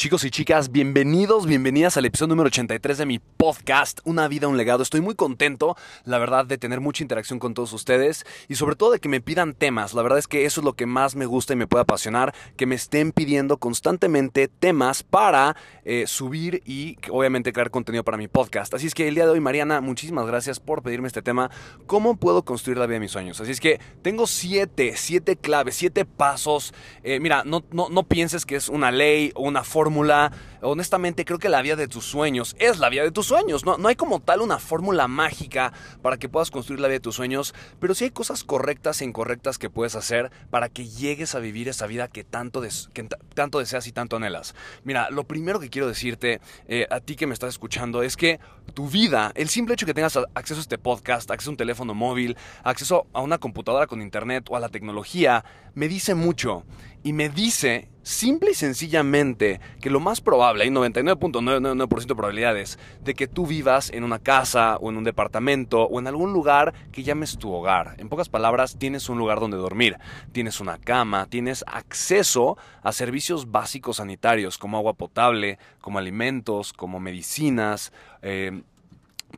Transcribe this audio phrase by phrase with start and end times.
[0.00, 4.56] Chicos y chicas, bienvenidos, bienvenidas al episodio número 83 de mi podcast, Una vida, un
[4.56, 4.82] legado.
[4.82, 8.92] Estoy muy contento, la verdad, de tener mucha interacción con todos ustedes y sobre todo
[8.92, 9.92] de que me pidan temas.
[9.92, 12.34] La verdad es que eso es lo que más me gusta y me puede apasionar,
[12.56, 18.26] que me estén pidiendo constantemente temas para eh, subir y obviamente crear contenido para mi
[18.26, 18.72] podcast.
[18.72, 21.50] Así es que el día de hoy, Mariana, muchísimas gracias por pedirme este tema.
[21.86, 23.38] ¿Cómo puedo construir la vida de mis sueños?
[23.42, 26.72] Así es que tengo siete, siete claves, siete pasos.
[27.02, 30.30] Eh, mira, no, no, no pienses que es una ley o una forma fórmula
[30.62, 33.64] honestamente creo que la vida de tus sueños es la vida de tus sueños.
[33.64, 37.00] No, no hay como tal una fórmula mágica para que puedas construir la vida de
[37.00, 41.34] tus sueños, pero sí hay cosas correctas e incorrectas que puedes hacer para que llegues
[41.34, 44.54] a vivir esa vida que tanto, que tanto deseas y tanto anhelas.
[44.84, 48.40] Mira, lo primero que quiero decirte eh, a ti que me estás escuchando es que
[48.74, 51.94] tu vida, el simple hecho que tengas acceso a este podcast, acceso a un teléfono
[51.94, 56.64] móvil, acceso a una computadora con internet o a la tecnología, me dice mucho
[57.02, 63.14] y me dice simple y sencillamente que lo más probable, hay 99.99% de probabilidades de
[63.14, 67.02] que tú vivas en una casa o en un departamento o en algún lugar que
[67.02, 67.94] llames tu hogar.
[67.98, 69.96] En pocas palabras, tienes un lugar donde dormir,
[70.32, 77.00] tienes una cama, tienes acceso a servicios básicos sanitarios como agua potable, como alimentos, como
[77.00, 78.62] medicinas, eh,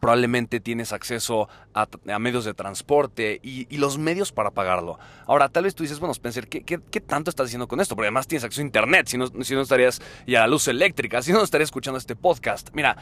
[0.01, 1.87] probablemente tienes acceso a,
[2.19, 4.99] medios de transporte y, los medios para pagarlo.
[5.27, 7.95] Ahora, tal vez tú dices, bueno, Spencer, ¿qué, ¿qué, tanto estás haciendo con esto?
[7.95, 10.69] Porque además tienes acceso a Internet, si no, si no estarías ya a la luz
[10.69, 12.71] eléctrica, si no estarías escuchando este podcast.
[12.73, 12.97] Mira,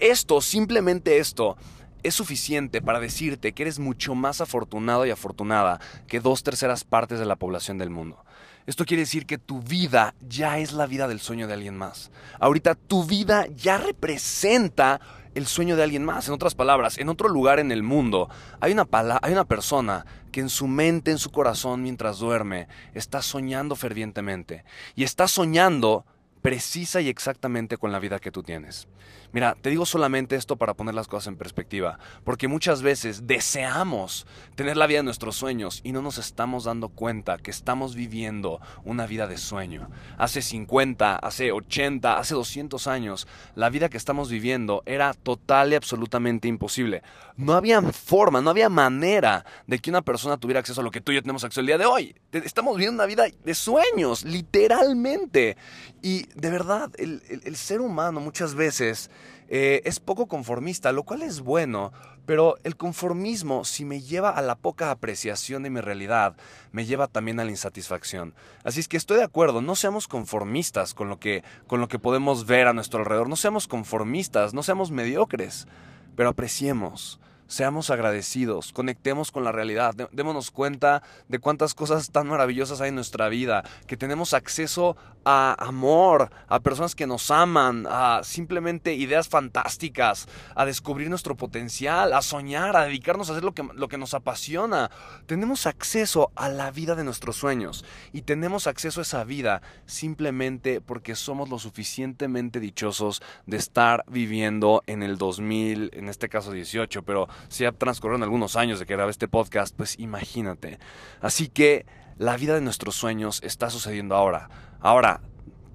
[0.00, 1.56] esto, simplemente esto,
[2.02, 7.18] es suficiente para decirte que eres mucho más afortunado y afortunada que dos terceras partes
[7.18, 8.24] de la población del mundo.
[8.66, 12.10] Esto quiere decir que tu vida ya es la vida del sueño de alguien más.
[12.40, 15.00] Ahorita tu vida ya representa
[15.34, 16.28] el sueño de alguien más.
[16.28, 18.28] En otras palabras, en otro lugar en el mundo
[18.60, 18.86] hay una,
[19.22, 24.64] hay una persona que en su mente, en su corazón, mientras duerme, está soñando fervientemente.
[24.96, 26.04] Y está soñando
[26.44, 28.86] precisa y exactamente con la vida que tú tienes.
[29.32, 34.26] Mira, te digo solamente esto para poner las cosas en perspectiva, porque muchas veces deseamos
[34.54, 38.60] tener la vida de nuestros sueños y no nos estamos dando cuenta que estamos viviendo
[38.84, 39.88] una vida de sueño.
[40.18, 45.76] Hace 50, hace 80, hace 200 años, la vida que estamos viviendo era total y
[45.76, 47.02] absolutamente imposible.
[47.36, 51.00] No había forma, no había manera de que una persona tuviera acceso a lo que
[51.00, 52.14] tú y yo tenemos acceso el día de hoy.
[52.30, 55.56] Estamos viviendo una vida de sueños, literalmente.
[56.02, 59.10] Y de verdad, el, ser humano muchas veces
[59.48, 61.92] eh, es poco conformista, lo cual es bueno,
[62.26, 66.36] pero el conformismo, si me lleva a la poca apreciación de mi realidad,
[66.72, 68.34] me lleva también a la insatisfacción.
[68.64, 72.00] Así es que estoy de acuerdo, no seamos conformistas con lo que, con lo que
[72.00, 75.68] podemos ver a nuestro alrededor, no seamos conformistas, no seamos mediocres,
[76.16, 82.80] pero apreciemos seamos agradecidos, conectemos con la realidad, démonos cuenta de cuántas cosas tan maravillosas
[82.80, 88.20] hay en nuestra vida, que tenemos acceso a amor, a personas que nos aman, a
[88.22, 93.62] simplemente ideas fantásticas, a descubrir nuestro potencial, a soñar, a dedicarnos a hacer lo que,
[93.74, 94.90] lo que nos apasiona.
[95.26, 100.80] Tenemos acceso a la vida de nuestros sueños y tenemos acceso a esa vida simplemente
[100.80, 107.02] porque somos lo suficientemente dichosos de estar viviendo en el 2000, en este caso 18,
[107.02, 110.78] pero si ya transcurrieron algunos años de que grabé este podcast, pues imagínate.
[111.20, 111.86] Así que
[112.16, 114.48] la vida de nuestros sueños está sucediendo ahora.
[114.80, 115.20] Ahora,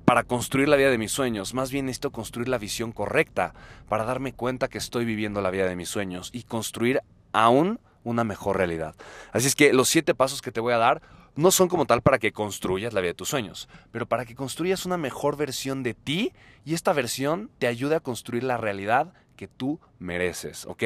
[0.06, 3.54] para construir la vida de mis sueños, más bien necesito construir la visión correcta
[3.88, 7.02] para darme cuenta que estoy viviendo la vida de mis sueños y construir
[7.32, 8.96] aún una mejor realidad.
[9.32, 11.02] Así es que los siete pasos que te voy a dar
[11.36, 14.36] no son como tal para que construyas la vida de tus sueños, pero para que
[14.36, 16.34] construyas una mejor versión de ti
[16.66, 20.84] y esta versión te ayude a construir la realidad que tú mereces, ¿ok?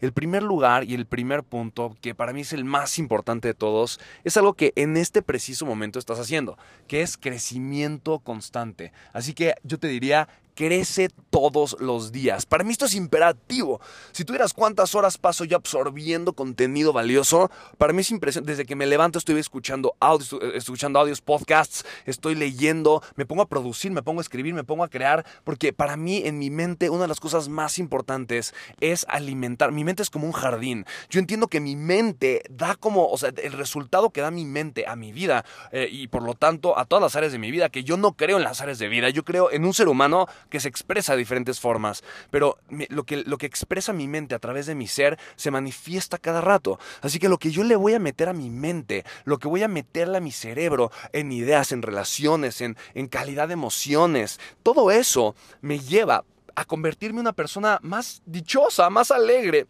[0.00, 3.52] El primer lugar y el primer punto, que para mí es el más importante de
[3.52, 6.56] todos, es algo que en este preciso momento estás haciendo,
[6.88, 8.94] que es crecimiento constante.
[9.12, 10.28] Así que yo te diría,
[10.60, 12.44] crece todos los días.
[12.44, 13.80] Para mí esto es imperativo.
[14.12, 18.52] Si tuvieras cuántas horas paso yo absorbiendo contenido valioso, para mí es impresionante.
[18.52, 23.40] Desde que me levanto estoy escuchando audios, eh, escuchando audios, podcasts, estoy leyendo, me pongo
[23.40, 26.50] a producir, me pongo a escribir, me pongo a crear, porque para mí en mi
[26.50, 29.72] mente una de las cosas más importantes es alimentar.
[29.72, 30.84] Mi mente es como un jardín.
[31.08, 34.86] Yo entiendo que mi mente da como, o sea, el resultado que da mi mente
[34.86, 37.70] a mi vida eh, y por lo tanto a todas las áreas de mi vida,
[37.70, 40.26] que yo no creo en las áreas de vida, yo creo en un ser humano
[40.50, 42.58] que se expresa de diferentes formas, pero
[42.90, 46.40] lo que, lo que expresa mi mente a través de mi ser se manifiesta cada
[46.40, 46.78] rato.
[47.00, 49.62] Así que lo que yo le voy a meter a mi mente, lo que voy
[49.62, 54.90] a meterle a mi cerebro en ideas, en relaciones, en, en calidad de emociones, todo
[54.90, 56.24] eso me lleva
[56.54, 59.66] a convertirme en una persona más dichosa, más alegre,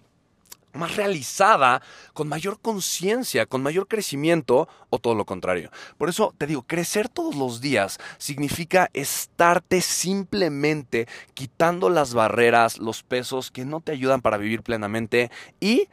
[0.73, 1.83] más realizada,
[2.13, 5.71] con mayor conciencia, con mayor crecimiento o todo lo contrario.
[5.99, 13.03] Por eso te digo, crecer todos los días significa estarte simplemente quitando las barreras, los
[13.03, 15.31] pesos que no te ayudan para vivir plenamente
[15.61, 15.89] y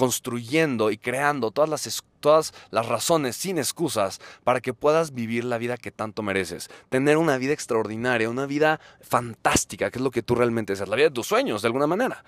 [0.00, 5.58] construyendo y creando todas las todas las razones sin excusas para que puedas vivir la
[5.58, 6.70] vida que tanto mereces.
[6.88, 10.96] Tener una vida extraordinaria, una vida fantástica, que es lo que tú realmente deseas, la
[10.96, 12.24] vida de tus sueños, de alguna manera.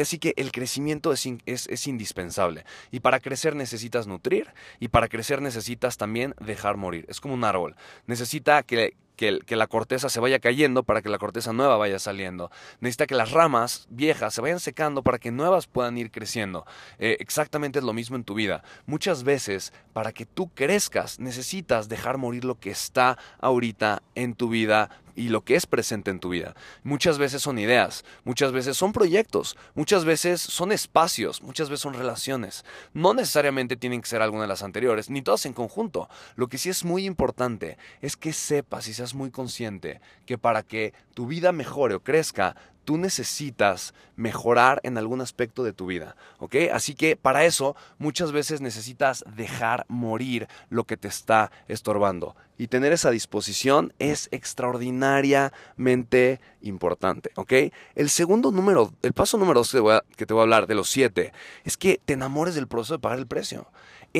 [0.00, 2.64] Así que el crecimiento es, es, es indispensable.
[2.92, 7.06] Y para crecer necesitas nutrir y para crecer necesitas también dejar morir.
[7.08, 7.74] Es como un árbol.
[8.06, 12.50] Necesita que, que, la corteza se vaya cayendo para que la corteza nueva vaya saliendo.
[12.80, 16.66] Necesita que las ramas viejas se vayan secando para que nuevas puedan ir creciendo.
[16.98, 18.62] Eh, exactamente es lo mismo en tu vida.
[18.84, 24.48] Muchas veces, para que tú crezcas, necesitas dejar morir lo que está ahorita en tu
[24.48, 26.54] vida y lo que es presente en tu vida.
[26.84, 31.94] Muchas veces son ideas, muchas veces son proyectos, muchas veces son espacios, muchas veces son
[31.94, 32.64] relaciones.
[32.92, 36.08] No necesariamente tienen que ser alguna de las anteriores, ni todas en conjunto.
[36.36, 40.62] Lo que sí es muy importante es que sepas y seas muy consciente que para
[40.62, 42.54] que tu vida mejore o crezca,
[42.86, 46.54] tú necesitas mejorar en algún aspecto de tu vida, ¿ok?
[46.72, 52.34] Así que para eso muchas veces necesitas dejar morir lo que te está estorbando.
[52.56, 57.52] Y tener esa disposición es extraordinariamente importante, ¿ok?
[57.96, 59.76] El segundo número, el paso número dos
[60.16, 61.34] que te voy a hablar de los siete,
[61.64, 63.68] es que te enamores del proceso de pagar el precio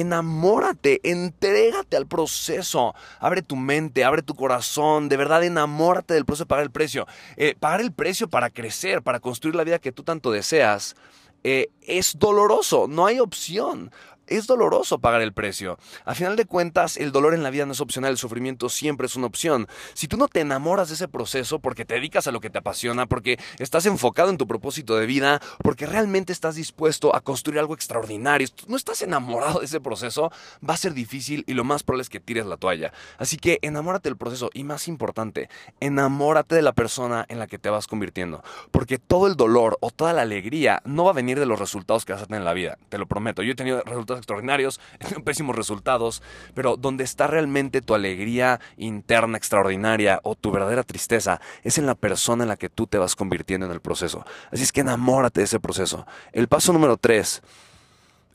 [0.01, 6.45] enamórate, entrégate al proceso, abre tu mente, abre tu corazón, de verdad enamórate del proceso
[6.45, 7.07] de pagar el precio.
[7.37, 10.97] Eh, pagar el precio para crecer, para construir la vida que tú tanto deseas,
[11.45, 13.91] eh, es doloroso, no hay opción
[14.27, 15.79] es doloroso pagar el precio.
[16.05, 19.07] A final de cuentas, el dolor en la vida no es opcional, el sufrimiento siempre
[19.07, 19.69] es una opción.
[19.95, 22.59] Si tú no te enamoras de ese proceso porque te dedicas a lo que te
[22.59, 27.59] apasiona, porque estás enfocado en tu propósito de vida, porque realmente estás dispuesto a construir
[27.59, 30.31] algo extraordinario, no estás enamorado de ese proceso,
[30.69, 32.93] va a ser difícil y lo más probable es que tires la toalla.
[33.19, 35.49] Así que enamórate del proceso y más importante,
[35.81, 39.91] enamórate de la persona en la que te vas convirtiendo, porque todo el dolor o
[39.91, 42.45] toda la alegría no va a venir de los resultados que vas a tener en
[42.45, 43.43] la vida, te lo prometo.
[43.43, 44.81] Yo he tenido resultados extraordinarios,
[45.25, 46.23] pésimos resultados,
[46.55, 51.95] pero donde está realmente tu alegría interna extraordinaria o tu verdadera tristeza es en la
[51.95, 54.25] persona en la que tú te vas convirtiendo en el proceso.
[54.51, 56.07] Así es que enamórate de ese proceso.
[56.33, 57.43] El paso número tres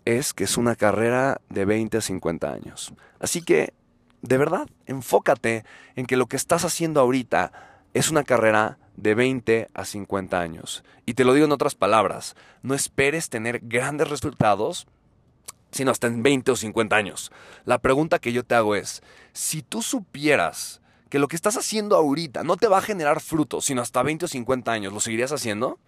[0.06, 2.94] es que es una carrera de 20 a 50 años.
[3.20, 3.74] Así que,
[4.22, 5.64] de verdad, enfócate
[5.96, 7.52] en que lo que estás haciendo ahorita
[7.94, 10.84] es una carrera de 20 a 50 años.
[11.06, 14.88] Y te lo digo en otras palabras, no esperes tener grandes resultados
[15.72, 17.32] sino hasta en 20 o 50 años.
[17.66, 19.02] La pregunta que yo te hago es,
[19.34, 23.66] si tú supieras que lo que estás haciendo ahorita no te va a generar frutos,
[23.66, 25.80] sino hasta 20 o 50 años, ¿lo seguirías haciendo?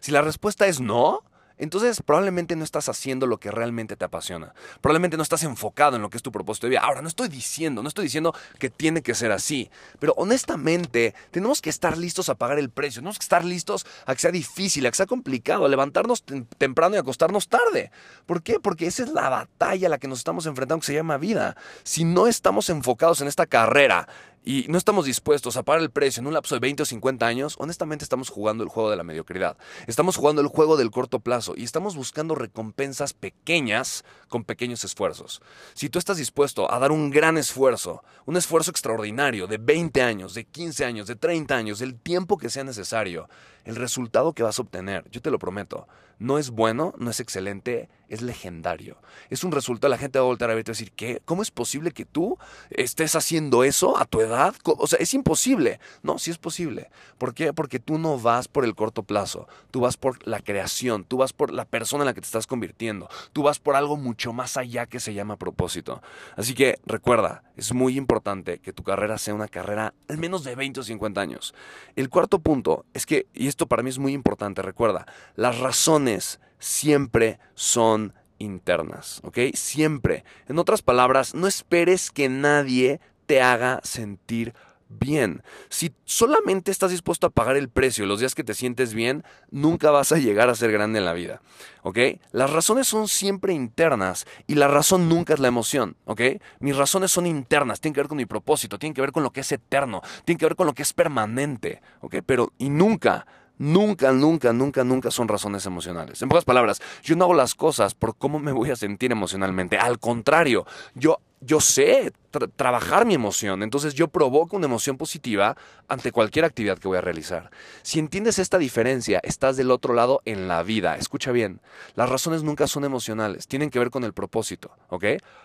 [0.00, 1.22] Si la respuesta es no,
[1.58, 4.54] entonces probablemente no estás haciendo lo que realmente te apasiona.
[4.80, 6.80] Probablemente no estás enfocado en lo que es tu propósito de vida.
[6.80, 11.60] Ahora, no estoy diciendo, no estoy diciendo que tiene que ser así, pero honestamente tenemos
[11.60, 14.86] que estar listos a pagar el precio, tenemos que estar listos a que sea difícil,
[14.86, 16.24] a que sea complicado, a levantarnos
[16.58, 17.90] temprano y acostarnos tarde.
[18.26, 18.60] ¿Por qué?
[18.60, 21.56] Porque esa es la batalla a la que nos estamos enfrentando que se llama vida.
[21.82, 24.08] Si no estamos enfocados en esta carrera,
[24.44, 27.26] y no estamos dispuestos a pagar el precio en un lapso de 20 o 50
[27.26, 29.56] años, honestamente estamos jugando el juego de la mediocridad.
[29.86, 35.42] Estamos jugando el juego del corto plazo y estamos buscando recompensas pequeñas con pequeños esfuerzos.
[35.74, 40.34] Si tú estás dispuesto a dar un gran esfuerzo, un esfuerzo extraordinario de 20 años,
[40.34, 43.28] de 15 años, de 30 años, el tiempo que sea necesario,
[43.64, 45.86] el resultado que vas a obtener, yo te lo prometo,
[46.18, 48.98] no es bueno, no es excelente, es legendario.
[49.30, 51.22] Es un resultado, la gente va a volver a verte y decir, ¿qué?
[51.24, 52.38] ¿Cómo es posible que tú
[52.70, 54.54] estés haciendo eso a tu edad?
[54.64, 55.80] O sea, es imposible.
[56.02, 56.90] No, sí es posible.
[57.16, 57.54] ¿Por qué?
[57.54, 61.32] Porque tú no vas por el corto plazo, tú vas por la creación, tú vas
[61.32, 64.58] por la persona en la que te estás convirtiendo, tú vas por algo mucho más
[64.58, 66.02] allá que se llama propósito.
[66.36, 70.54] Así que recuerda, es muy importante que tu carrera sea una carrera al menos de
[70.54, 71.54] 20 o 50 años.
[71.96, 76.11] El cuarto punto es que, y esto para mí es muy importante, recuerda, las razones
[76.58, 79.38] siempre son internas, ¿ok?
[79.54, 80.24] Siempre.
[80.48, 84.54] En otras palabras, no esperes que nadie te haga sentir
[84.98, 85.42] bien.
[85.68, 89.90] Si solamente estás dispuesto a pagar el precio los días que te sientes bien, nunca
[89.90, 91.40] vas a llegar a ser grande en la vida.
[91.82, 91.98] ¿Ok?
[92.30, 95.96] Las razones son siempre internas y la razón nunca es la emoción.
[96.04, 96.20] ¿Ok?
[96.60, 99.30] Mis razones son internas, tienen que ver con mi propósito, tienen que ver con lo
[99.30, 101.80] que es eterno, tienen que ver con lo que es permanente.
[102.00, 102.16] ¿Ok?
[102.26, 103.26] Pero, y nunca
[103.62, 106.20] Nunca, nunca, nunca, nunca son razones emocionales.
[106.20, 109.78] En pocas palabras, yo no hago las cosas por cómo me voy a sentir emocionalmente.
[109.78, 110.66] Al contrario,
[110.96, 112.12] yo, yo sé
[112.56, 113.62] trabajar mi emoción.
[113.62, 115.56] Entonces yo provoco una emoción positiva
[115.88, 117.50] ante cualquier actividad que voy a realizar.
[117.82, 120.96] Si entiendes esta diferencia, estás del otro lado en la vida.
[120.96, 121.60] Escucha bien,
[121.94, 125.04] las razones nunca son emocionales, tienen que ver con el propósito, ¿ok?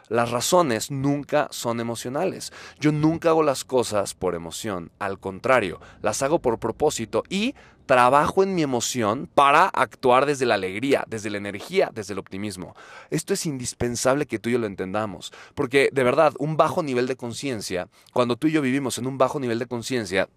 [0.10, 2.52] Las razones nunca son emocionales.
[2.80, 7.54] Yo nunca hago las cosas por emoción, al contrario, las hago por propósito y
[7.88, 12.76] trabajo en mi emoción para actuar desde la alegría, desde la energía, desde el optimismo.
[13.10, 17.16] Esto es indispensable que tú y yo lo entendamos, porque de verdad, un nivel de
[17.16, 20.30] conciencia, cuando tú y yo vivimos en un bajo nivel de conciencia,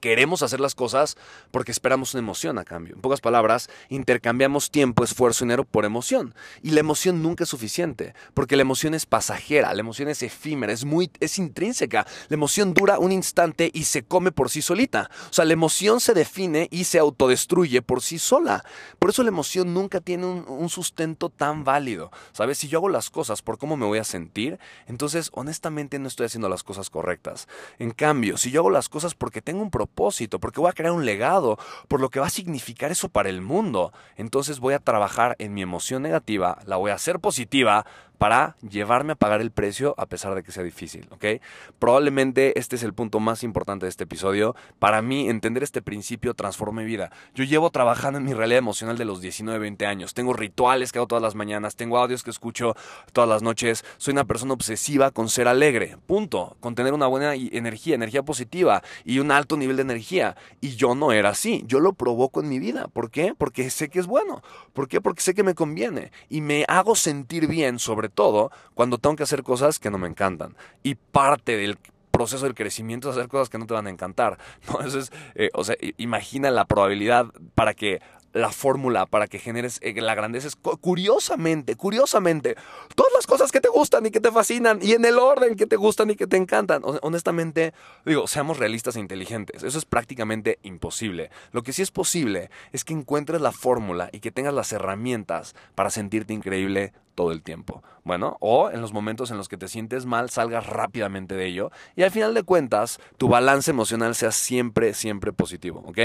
[0.00, 1.16] queremos hacer las cosas
[1.50, 2.94] porque esperamos una emoción a cambio.
[2.94, 6.34] En pocas palabras, intercambiamos tiempo, esfuerzo dinero por emoción.
[6.62, 10.72] Y la emoción nunca es suficiente, porque la emoción es pasajera, la emoción es efímera,
[10.72, 12.06] es muy es intrínseca.
[12.28, 15.10] La emoción dura un instante y se come por sí solita.
[15.30, 18.64] O sea, la emoción se define y se autodestruye por sí sola.
[18.98, 22.10] Por eso la emoción nunca tiene un, un sustento tan válido.
[22.32, 22.58] ¿Sabes?
[22.58, 26.26] Si yo hago las cosas por cómo me voy a sentir, entonces honestamente no estoy
[26.26, 27.48] haciendo las cosas correctas.
[27.78, 30.74] En cambio, si yo hago las cosas porque tengo un propósito, propósito, porque voy a
[30.74, 33.92] crear un legado, por lo que va a significar eso para el mundo.
[34.16, 37.84] Entonces voy a trabajar en mi emoción negativa, la voy a hacer positiva
[38.18, 41.40] para llevarme a pagar el precio a pesar de que sea difícil, ¿ok?
[41.78, 44.56] Probablemente este es el punto más importante de este episodio.
[44.78, 47.10] Para mí, entender este principio transforma mi vida.
[47.34, 50.14] Yo llevo trabajando en mi realidad emocional de los 19, 20 años.
[50.14, 52.74] Tengo rituales que hago todas las mañanas, tengo audios que escucho
[53.12, 53.84] todas las noches.
[53.96, 56.56] Soy una persona obsesiva con ser alegre, punto.
[56.60, 60.36] Con tener una buena energía, energía positiva y un alto nivel de energía.
[60.60, 61.62] Y yo no era así.
[61.66, 62.88] Yo lo provoco en mi vida.
[62.88, 63.34] ¿Por qué?
[63.36, 64.42] Porque sé que es bueno.
[64.72, 65.00] ¿Por qué?
[65.00, 66.10] Porque sé que me conviene.
[66.28, 70.08] Y me hago sentir bien sobre todo cuando tengo que hacer cosas que no me
[70.08, 70.56] encantan.
[70.82, 71.78] Y parte del
[72.10, 74.38] proceso del crecimiento es hacer cosas que no te van a encantar.
[74.68, 74.78] ¿no?
[75.34, 78.00] Eh, o sea, imagina la probabilidad para que
[78.32, 82.56] la fórmula para que generes eh, la grandeza es curiosamente, curiosamente,
[82.94, 85.66] todas las cosas que te gustan y que te fascinan y en el orden que
[85.66, 86.82] te gustan y que te encantan.
[87.02, 87.72] Honestamente,
[88.04, 89.62] digo, seamos realistas e inteligentes.
[89.62, 91.30] Eso es prácticamente imposible.
[91.52, 95.54] Lo que sí es posible es que encuentres la fórmula y que tengas las herramientas
[95.74, 97.82] para sentirte increíble todo el tiempo.
[98.04, 101.72] Bueno, o en los momentos en los que te sientes mal, salgas rápidamente de ello
[101.96, 105.98] y al final de cuentas, tu balance emocional sea siempre, siempre positivo, ¿ok?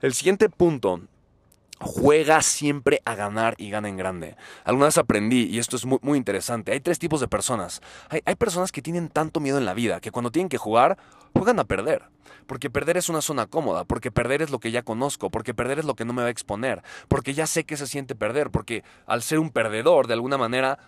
[0.00, 1.02] El siguiente punto
[1.78, 4.36] juega siempre a ganar y gana en grande.
[4.64, 7.80] Alguna vez aprendí, y esto es muy, interesante, hay tres tipos de personas.
[8.08, 10.96] Hay, hay, personas que tienen tanto miedo en la vida que cuando tienen que jugar,
[11.34, 12.04] juegan a perder.
[12.46, 15.80] Porque perder es una zona cómoda, porque perder es lo que ya conozco, porque perder
[15.80, 18.50] es lo que no me va a exponer, porque ya sé que se siente perder,
[18.50, 20.78] porque al ser un perdedor, de alguna manera,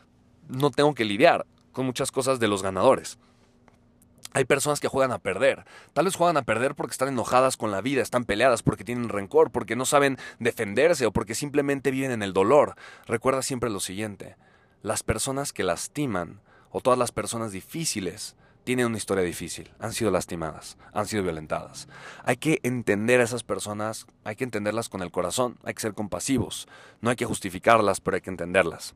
[0.48, 3.18] no tengo que lidiar con muchas cosas de los ganadores.
[4.32, 5.64] Hay personas que juegan a perder.
[5.92, 9.08] Tal vez juegan a perder porque están enojadas con la vida, están peleadas porque tienen
[9.08, 12.74] rencor, porque no saben defenderse o porque simplemente viven en el dolor.
[13.06, 14.36] Recuerda siempre lo siguiente.
[14.82, 18.36] Las personas que lastiman o todas las personas difíciles
[18.68, 21.88] tienen una historia difícil, han sido lastimadas, han sido violentadas.
[22.22, 25.94] Hay que entender a esas personas, hay que entenderlas con el corazón, hay que ser
[25.94, 26.68] compasivos,
[27.00, 28.94] no hay que justificarlas, pero hay que entenderlas.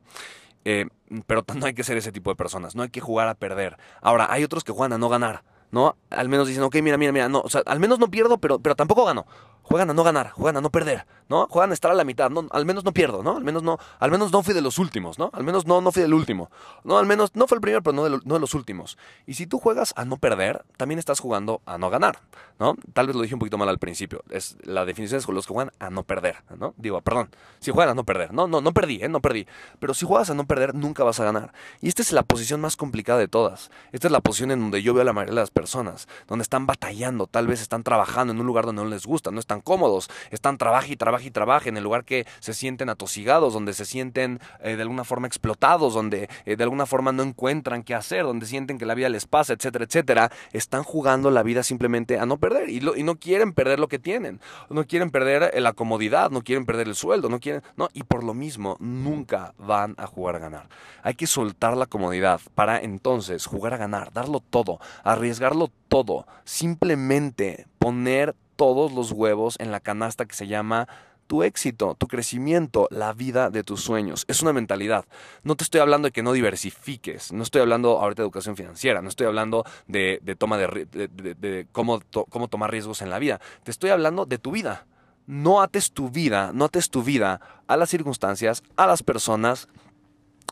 [0.65, 0.87] Eh,
[1.27, 3.77] pero no hay que ser ese tipo de personas, no hay que jugar a perder.
[4.01, 5.97] Ahora, hay otros que juegan a no ganar, ¿no?
[6.09, 8.59] Al menos dicen, ok, mira, mira, mira, no, o sea, al menos no pierdo, pero,
[8.59, 9.25] pero tampoco gano
[9.73, 11.47] juegan a no ganar, juegan a no perder, ¿no?
[11.47, 13.37] Juegan a estar a la mitad, no, al menos no pierdo, ¿no?
[13.37, 15.31] Al menos no, al menos no fui de los últimos, ¿no?
[15.33, 16.51] Al menos no, no fui del último,
[16.83, 16.99] ¿no?
[16.99, 18.03] Al menos no fue el primero, pero no
[18.35, 18.99] de, los últimos.
[19.25, 22.19] Y si tú juegas a no perder, también estás jugando a no ganar,
[22.59, 22.75] ¿no?
[22.93, 24.23] Tal vez lo dije un poquito mal al principio.
[24.29, 26.75] Es, la definición es los que juegan a no perder, ¿no?
[26.77, 29.09] Digo, perdón, si juegan a no perder, no, no, no perdí, ¿eh?
[29.09, 29.47] No perdí.
[29.79, 31.51] Pero si juegas a no perder, nunca vas a ganar.
[31.81, 33.71] Y esta es la posición más complicada de todas.
[33.91, 36.43] Esta es la posición en donde yo veo a la mayoría de las personas, donde
[36.43, 39.62] están batallando, tal vez están trabajando en un lugar donde no les gusta, no están
[39.63, 43.73] cómodos, están trabaje y trabaje y trabaje en el lugar que se sienten atosigados, donde
[43.73, 47.95] se sienten eh, de alguna forma explotados, donde eh, de alguna forma no encuentran qué
[47.95, 52.19] hacer, donde sienten que la vida les pasa, etcétera, etcétera, están jugando la vida simplemente
[52.19, 54.39] a no perder y, y no quieren perder lo que tienen,
[54.69, 58.03] no quieren perder eh, la comodidad, no quieren perder el sueldo, no quieren, no, y
[58.03, 60.69] por lo mismo nunca van a jugar a ganar.
[61.01, 67.67] Hay que soltar la comodidad para entonces jugar a ganar, darlo todo, arriesgarlo todo, simplemente
[67.79, 70.87] poner todos los huevos en la canasta que se llama
[71.27, 74.23] tu éxito, tu crecimiento, la vida de tus sueños.
[74.29, 75.03] Es una mentalidad.
[75.43, 79.01] No te estoy hablando de que no diversifiques, no estoy hablando ahorita de educación financiera,
[79.01, 83.41] no estoy hablando de, toma de, cómo, cómo tomar riesgos en la vida.
[83.63, 84.85] Te estoy hablando de tu vida.
[85.27, 89.67] No ates tu vida, no ates tu vida a las circunstancias, a las personas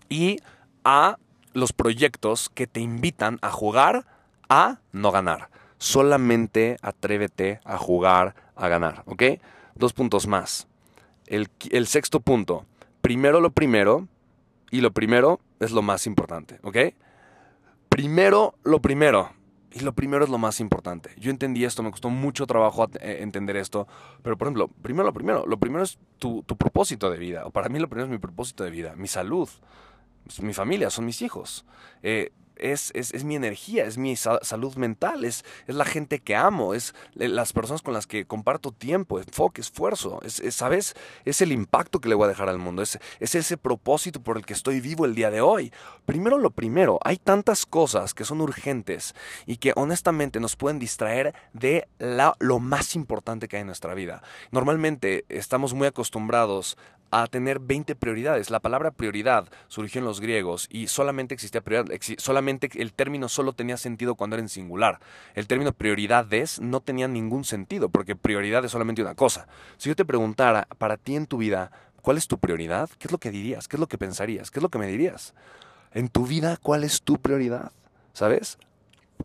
[0.10, 0.40] y
[0.84, 1.18] a
[1.54, 4.06] los proyectos que te invitan a jugar
[4.50, 5.50] a no ganar.
[5.82, 9.24] Solamente atrévete a jugar a ganar, ¿ok?
[9.74, 10.68] Dos puntos más.
[11.26, 11.50] El,
[11.88, 12.68] sexto punto.
[13.02, 14.08] Primero lo primero
[14.70, 16.94] y lo primero es lo más importante, ¿ok?
[17.90, 19.32] Primero lo primero.
[19.72, 21.16] Y lo primero es lo más importante.
[21.18, 23.88] Yo entendí esto, me costó mucho trabajo eh, entender esto.
[24.22, 25.48] Pero, por ejemplo, primero lo primero.
[25.48, 27.48] Lo primero es tu, tu propósito de vida.
[27.48, 29.50] O para mí lo primero es mi propósito de vida, mi salud
[30.42, 31.66] mi familia, son mis hijos.
[32.04, 32.32] Eh,
[32.62, 36.94] es, es, mi energía, es mi salud mental, es, es la gente que amo, es
[37.16, 40.96] las personas con las que comparto tiempo, enfoque, esfuerzo, es, ¿sabes?
[41.26, 44.38] Es el impacto que le voy a dejar al mundo, es, es ese propósito por
[44.38, 45.72] el que estoy vivo el día de hoy.
[46.06, 49.16] Primero lo primero, hay tantas cosas que son urgentes
[49.46, 53.94] y que honestamente nos pueden distraer de la, lo más importante que hay en nuestra
[53.94, 54.22] vida.
[54.52, 56.78] Normalmente estamos muy acostumbrados
[57.12, 58.50] a tener 20 prioridades.
[58.50, 63.54] La palabra prioridad surgió en los griegos y solamente existía prioridad, solamente el término solo
[63.54, 65.00] tenía sentido cuando era en singular.
[65.36, 69.48] El término prioridades no tenía ningún sentido porque prioridad es solamente una cosa.
[69.78, 72.90] Si yo te preguntara para ti en tu vida, ¿cuál es tu prioridad?
[72.98, 73.68] ¿Qué es lo que dirías?
[73.68, 74.50] ¿Qué es lo que pensarías?
[74.50, 75.34] ¿Qué es lo que me dirías?
[75.92, 77.74] En tu vida, ¿cuál es tu prioridad?
[78.14, 78.58] ¿Sabes?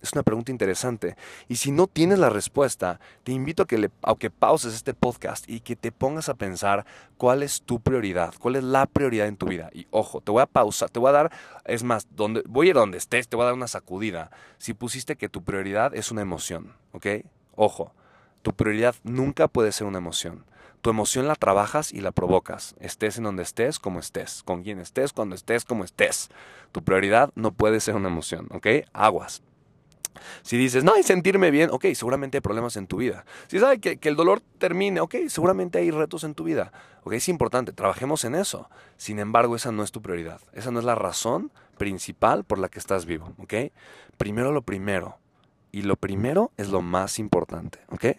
[0.02, 1.16] Es una pregunta interesante.
[1.48, 3.90] Y si no tienes la respuesta, te invito a que, le,
[4.30, 8.64] pauses este podcast y que te pongas a pensar cuál es tu prioridad, cuál es
[8.64, 9.70] la prioridad en tu vida.
[9.72, 11.32] Y ojo, te voy a pausar, te voy a dar,
[11.64, 14.30] es más, donde, voy a ir donde estés, te voy a dar una sacudida.
[14.58, 17.06] Si pusiste que tu prioridad es una emoción, ¿ok?
[17.54, 17.92] Ojo,
[18.42, 20.44] tu prioridad nunca puede ser una emoción.
[20.86, 24.78] Tu emoción la trabajas y la provocas, estés en donde estés, como estés, con quien
[24.78, 26.28] estés, cuando estés, como estés.
[26.70, 28.68] Tu prioridad no puede ser una emoción, ¿ok?
[28.92, 29.42] Aguas.
[30.42, 33.24] Si dices, no, hay sentirme bien, ok, seguramente hay problemas en tu vida.
[33.48, 36.72] Si sabes que, que, el dolor termine, ok, seguramente hay retos en tu vida.
[37.04, 38.68] Ok, es importante, trabajemos en eso.
[38.96, 40.40] Sin embargo, esa no es tu prioridad.
[40.52, 43.54] Esa no es la razón principal por la que estás vivo, ok.
[44.16, 45.18] Primero lo primero.
[45.72, 48.16] Y lo primero es lo más importante, ¿ok?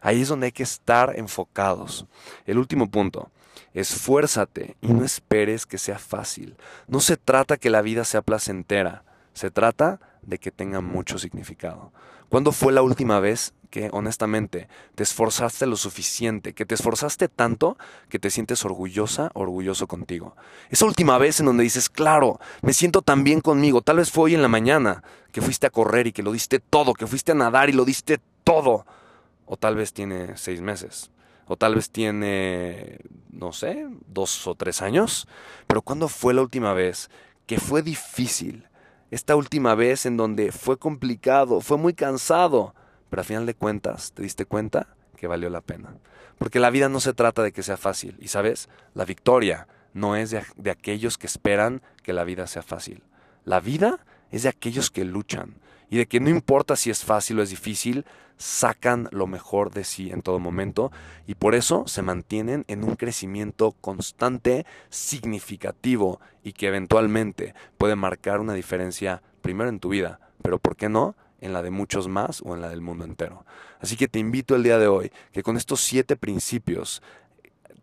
[0.00, 2.06] Ahí es donde hay que estar enfocados.
[2.46, 3.30] El último punto,
[3.74, 6.56] esfuérzate y no esperes que sea fácil.
[6.88, 9.04] No se trata que la vida sea placentera,
[9.34, 11.92] se trata de que tenga mucho significado.
[12.28, 17.78] ¿Cuándo fue la última vez que honestamente te esforzaste lo suficiente, que te esforzaste tanto
[18.08, 20.36] que te sientes orgullosa, orgulloso contigo?
[20.68, 24.24] Esa última vez en donde dices, claro, me siento tan bien conmigo, tal vez fue
[24.24, 27.32] hoy en la mañana que fuiste a correr y que lo diste todo, que fuiste
[27.32, 28.86] a nadar y lo diste todo.
[29.44, 31.12] O tal vez tiene seis meses,
[31.46, 32.98] o tal vez tiene,
[33.30, 35.28] no sé, dos o tres años.
[35.68, 37.08] Pero ¿cuándo fue la última vez
[37.46, 38.66] que fue difícil?
[39.10, 42.74] Esta última vez en donde fue complicado, fue muy cansado,
[43.08, 45.94] pero al final de cuentas te diste cuenta que valió la pena.
[46.38, 50.16] Porque la vida no se trata de que sea fácil, y sabes, la victoria no
[50.16, 53.02] es de, de aquellos que esperan que la vida sea fácil.
[53.44, 55.54] La vida es de aquellos que luchan,
[55.90, 58.04] y de que no importa si es fácil o es difícil,
[58.38, 60.92] sacan lo mejor de sí en todo momento
[61.26, 68.40] y por eso se mantienen en un crecimiento constante, significativo y que eventualmente puede marcar
[68.40, 71.14] una diferencia primero en tu vida, pero ¿por qué no?
[71.40, 73.44] en la de muchos más o en la del mundo entero.
[73.80, 77.02] Así que te invito el día de hoy que con estos siete principios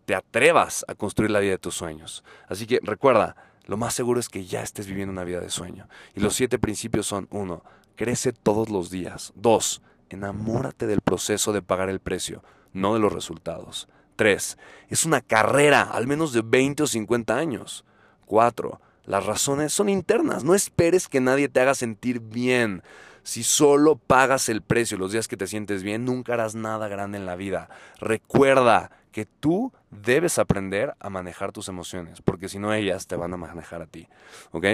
[0.06, 2.24] te atrevas a construir la vida de tus sueños.
[2.48, 3.36] Así que recuerda,
[3.66, 5.88] lo más seguro es que ya estés viviendo una vida de sueño.
[6.16, 7.64] Y los siete principios son, uno,
[7.96, 9.34] crece todos los días.
[9.36, 13.88] Dos, enamórate del proceso de pagar el precio, no de los resultados.
[14.16, 14.58] Tres,
[14.90, 17.84] es una carrera, al menos de 20 o 50 años.
[18.26, 22.84] Cuatro, las razones son internas, no esperes que nadie te haga sentir bien.
[23.24, 27.18] Si solo pagas el precio los días que te sientes bien, nunca harás nada grande
[27.18, 27.70] en la vida.
[28.00, 33.34] Recuerda que tú debes aprender a manejar tus emociones, porque si no ellas te van
[33.34, 34.10] a manejar a ti.
[34.52, 34.66] ¿Ok?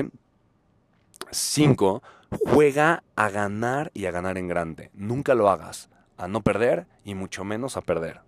[1.31, 2.01] Cinco,
[2.45, 4.89] juega a ganar y a ganar en grande.
[4.93, 8.21] Nunca lo hagas a no perder y mucho menos a perder.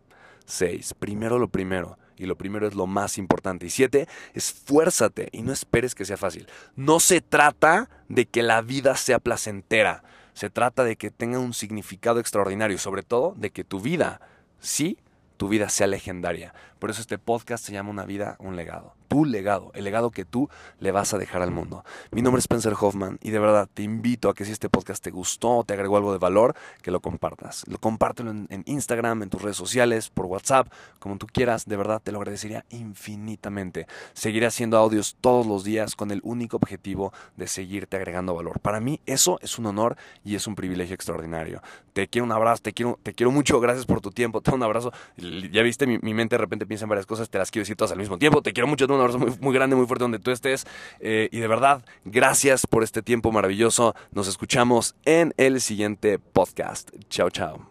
[0.45, 0.95] 6.
[0.99, 1.97] Primero lo primero.
[2.17, 3.65] Y lo primero es lo más importante.
[3.65, 6.47] Y siete, esfuérzate y no esperes que sea fácil.
[6.75, 10.03] No se trata de que la vida sea placentera.
[10.33, 12.77] Se trata de que tenga un significado extraordinario.
[12.77, 14.21] Sobre todo de que tu vida,
[14.59, 14.99] sí,
[15.37, 16.53] tu vida sea legendaria.
[16.77, 20.23] Por eso este podcast se llama Una vida, un legado tu legado, el legado que
[20.23, 21.83] tú le vas a dejar al mundo.
[22.11, 25.03] Mi nombre es Spencer Hoffman y de verdad te invito a que si este podcast
[25.03, 27.65] te gustó o te agregó algo de valor, que lo compartas.
[27.67, 31.65] Lo compártelo en, en, Instagram, en tus redes sociales, por WhatsApp, como tú quieras.
[31.65, 33.85] De verdad te lo agradecería infinitamente.
[34.13, 38.61] Seguiré haciendo audios todos los días con el único objetivo de seguirte agregando valor.
[38.61, 41.61] Para mí eso es un honor y es un privilegio extraordinario.
[41.91, 43.59] Te quiero un abrazo, te quiero, te quiero mucho.
[43.59, 44.39] Gracias por tu tiempo.
[44.39, 44.93] Te un abrazo.
[45.17, 47.75] Ya viste, mi, mi, mente de repente piensa en varias cosas, te las quiero decir
[47.75, 48.41] todas al mismo tiempo.
[48.41, 48.87] Te quiero mucho.
[48.87, 50.65] Te un abrazo muy, grande, muy fuerte donde tú estés.
[50.99, 53.95] Eh, y de verdad, gracias por este tiempo maravilloso.
[54.11, 56.91] Nos escuchamos en el siguiente podcast.
[57.09, 57.70] Chao, chao.